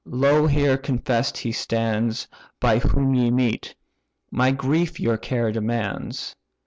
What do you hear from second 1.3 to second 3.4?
he stands By whom ye